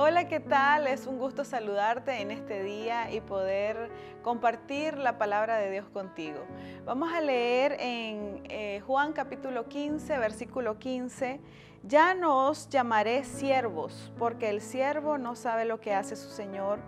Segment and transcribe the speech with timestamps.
[0.00, 0.86] Hola, ¿qué tal?
[0.86, 3.90] Es un gusto saludarte en este día y poder
[4.22, 6.38] compartir la palabra de Dios contigo.
[6.84, 11.40] Vamos a leer en eh, Juan capítulo 15, versículo 15.
[11.82, 16.78] Ya no os llamaré siervos, porque el siervo no sabe lo que hace su Señor,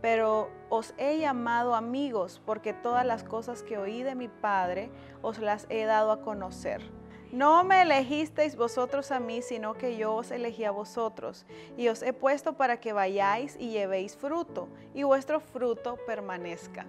[0.00, 4.92] pero os he llamado amigos, porque todas las cosas que oí de mi Padre
[5.22, 6.82] os las he dado a conocer.
[7.32, 11.46] No me elegisteis vosotros a mí, sino que yo os elegí a vosotros,
[11.76, 16.86] y os he puesto para que vayáis y llevéis fruto, y vuestro fruto permanezca.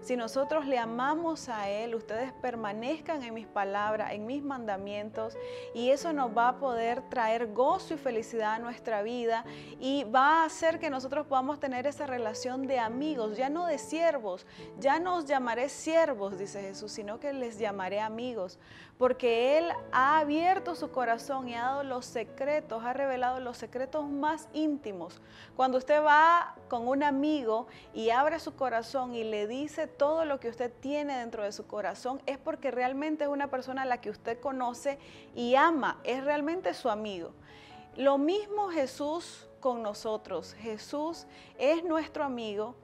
[0.00, 5.36] Si nosotros le amamos a Él, ustedes permanezcan en mis palabras, en mis mandamientos,
[5.74, 9.44] y eso nos va a poder traer gozo y felicidad a nuestra vida
[9.80, 13.78] y va a hacer que nosotros podamos tener esa relación de amigos, ya no de
[13.78, 14.46] siervos,
[14.78, 18.58] ya no os llamaré siervos, dice Jesús, sino que les llamaré amigos,
[18.98, 24.08] porque Él ha abierto su corazón y ha dado los secretos, ha revelado los secretos
[24.08, 25.20] más íntimos.
[25.56, 30.38] Cuando usted va con un amigo y abre su corazón y le dice todo lo
[30.38, 34.00] que usted tiene dentro de su corazón es porque realmente es una persona a la
[34.00, 34.98] que usted conoce
[35.34, 37.32] y ama, es realmente su amigo.
[37.96, 40.54] Lo mismo Jesús con nosotros.
[40.54, 41.26] Jesús
[41.58, 42.74] es nuestro amigo.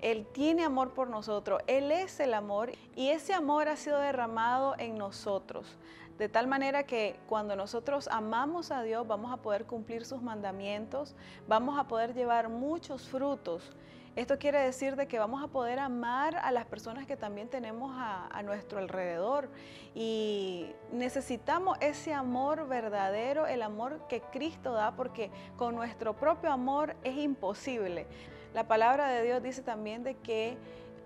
[0.00, 4.76] Él tiene amor por nosotros, Él es el amor y ese amor ha sido derramado
[4.78, 5.76] en nosotros.
[6.18, 11.16] De tal manera que cuando nosotros amamos a Dios vamos a poder cumplir sus mandamientos,
[11.48, 13.72] vamos a poder llevar muchos frutos
[14.18, 17.92] esto quiere decir de que vamos a poder amar a las personas que también tenemos
[17.94, 19.48] a, nuestro alrededor
[19.94, 26.96] y necesitamos ese amor verdadero, el amor que Cristo da, porque con nuestro propio amor
[27.04, 28.08] es imposible.
[28.54, 30.56] La palabra de Dios dice también de que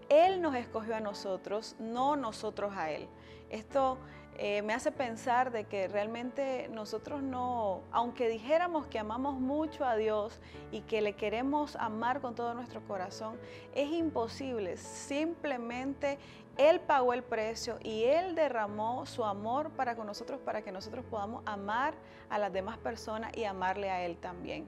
[0.08, 3.08] Él nos escogió a nosotros, no nosotros a Él.
[3.50, 3.98] Esto
[4.38, 9.94] eh, me hace pensar de que realmente nosotros no, aunque dijéramos que amamos mucho a
[9.94, 13.38] Dios y que le queremos amar con todo nuestro corazón,
[13.74, 14.78] es imposible.
[14.78, 16.18] Simplemente
[16.56, 21.04] Él pagó el precio y Él derramó su amor para con nosotros, para que nosotros
[21.04, 21.94] podamos amar
[22.30, 24.66] a las demás personas y amarle a Él también.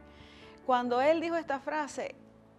[0.66, 2.14] Cuando Él dijo esta frase,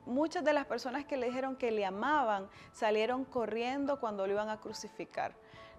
[0.05, 4.49] muchas de las personas que le dijeron que le amaban salieron corriendo cuando lo iban
[4.49, 5.33] a crucificar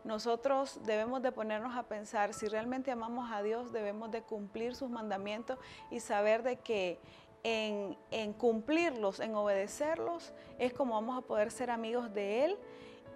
[0.07, 4.89] nosotros debemos de ponernos a pensar, si realmente amamos a Dios, debemos de cumplir sus
[4.89, 5.59] mandamientos
[5.91, 7.01] y saber de que
[7.43, 12.57] en, en, cumplirlos, en obedecerlos, es como vamos a poder ser amigos de Él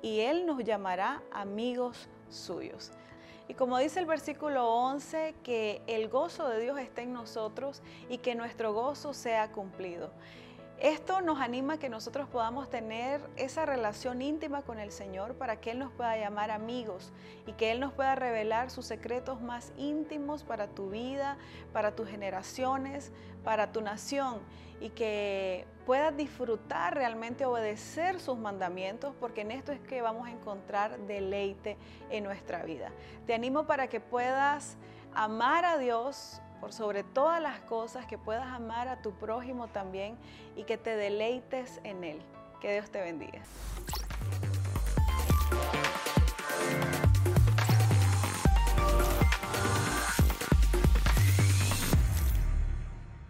[0.03, 2.91] y Él nos llamará amigos suyos.
[3.47, 8.19] Y como dice el versículo 11, que el gozo de Dios está en nosotros y
[8.19, 10.11] que nuestro gozo sea cumplido.
[10.81, 15.61] Esto nos anima a que nosotros podamos tener esa relación íntima con el Señor para
[15.61, 17.13] que Él nos pueda llamar amigos
[17.47, 21.37] y que Él nos pueda revelar sus secretos más íntimos para tu vida,
[21.75, 23.13] para tus generaciones,
[23.45, 24.41] para tu nación
[24.81, 30.31] y que puedas disfrutar realmente obedecer sus mandamientos porque en esto es que vamos a
[30.31, 31.77] encontrar deleite
[32.09, 32.91] en nuestra vida.
[33.27, 34.79] Te animo para que puedas
[35.13, 40.17] amar a Dios por sobre todas las cosas, que puedas amar a tu prójimo también
[40.57, 42.21] y que te deleites en Él.
[42.61, 43.41] Que Dios te bendiga.